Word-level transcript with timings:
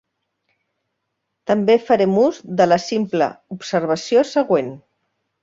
També 1.51 1.75
farem 1.89 2.15
ús 2.21 2.39
de 2.63 2.67
la 2.71 2.79
simple 2.87 3.29
observació 3.59 4.27
següent. 4.33 4.75